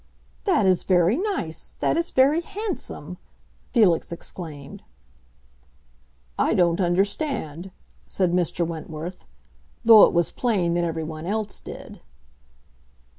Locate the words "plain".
10.31-10.73